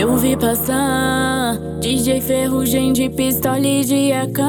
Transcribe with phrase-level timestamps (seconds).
[0.00, 4.40] Eu vi passar DJ Ferrugem de pistola e de AK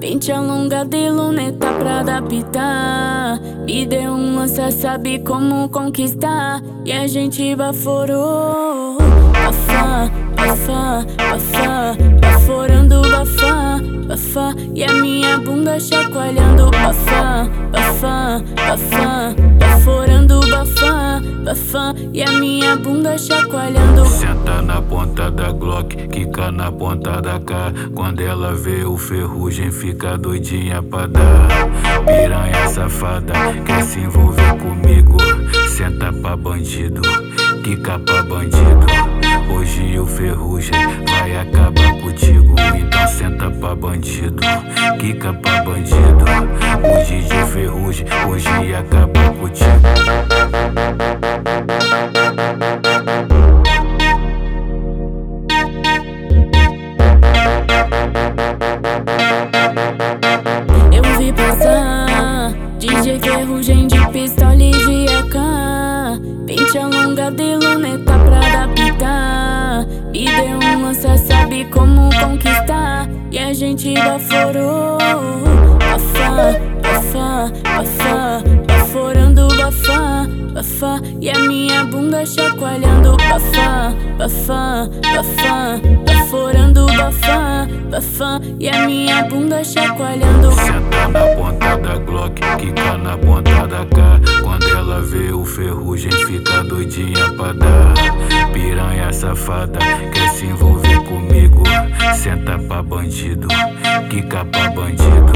[0.00, 3.38] Pente alongado e luneta pra adaptar.
[3.64, 6.60] Me deu um lança, sabe como conquistar.
[6.84, 8.98] E a gente baforou.
[9.32, 13.78] Bafá, bafá, bafá Baforando bafá,
[14.08, 16.72] bafá E a minha bunda chacoalhando.
[16.72, 20.09] Bafá, bafá, bafá Baforando
[20.60, 24.04] bafá, bafá E a minha bunda chacoalhando.
[24.06, 27.72] Senta na ponta da Glock, quica na ponta da K.
[27.94, 31.48] Quando ela vê o ferrugem fica doidinha pra dar.
[32.04, 33.32] Piranha safada,
[33.64, 35.16] quer se envolver comigo.
[35.68, 37.00] Senta pra bandido,
[37.62, 38.86] quica pra bandido.
[39.54, 40.72] Hoje o ferrugem
[41.06, 42.54] vai acabar contigo.
[42.76, 44.42] Então senta pra bandido,
[44.98, 46.24] quica pra bandido.
[46.82, 49.89] O DJ ferrugem hoje acaba contigo
[67.30, 73.08] alongado e luneta pra adaptar Me deu um lança, sabe como conquistar.
[73.30, 74.98] E a gente baforou
[75.78, 78.42] Bafá, bafá, bafá.
[78.66, 81.00] Baforando bafá, bafá.
[81.20, 83.16] E a minha bunda chacoalhando.
[83.16, 85.80] Bafá, bafá, bafá.
[86.06, 86.59] Baforando
[87.00, 90.52] bafá, bafá E a minha bunda chacoalhando.
[90.52, 94.20] Senta na ponta da Glock, quica na ponta da K.
[94.42, 97.94] Quando ela vê o ferrugem fica doidinha pra dar.
[98.52, 99.78] Piranha safada,
[100.12, 101.62] quer se envolver comigo.
[102.14, 103.48] Senta pra bandido,
[104.10, 105.32] quica pra bandido.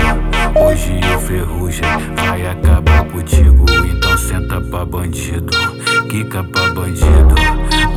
[0.55, 1.84] Hoje o ferrugem
[2.17, 3.65] vai acabar contigo.
[3.91, 5.51] Então senta pra bandido,
[6.11, 7.34] quica pra bandido.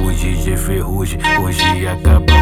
[0.02, 2.38] O DJ ferrugem hoje acaba